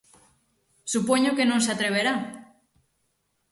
[0.93, 2.15] Supoño que non se atreverá.